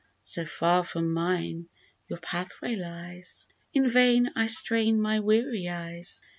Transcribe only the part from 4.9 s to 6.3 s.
my weary eyes.